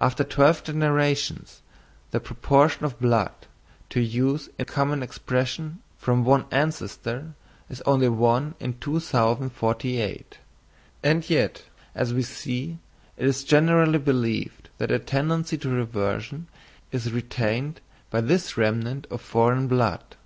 [0.00, 1.62] After twelve generations,
[2.10, 3.30] the proportion of blood,
[3.90, 7.34] to use a common expression, from one ancestor,
[7.70, 10.38] is only 1 in 2048;
[11.04, 11.62] and yet,
[11.94, 12.78] as we see,
[13.16, 16.48] it is generally believed that a tendency to reversion
[16.90, 20.16] is retained by this remnant of foreign blood.